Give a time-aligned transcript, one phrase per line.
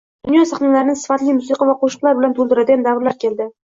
[0.27, 3.55] Dunyo sahnalarini sifatli musiqa va qo‘shiqlar bilan to‘ldiradigan davrlar keldi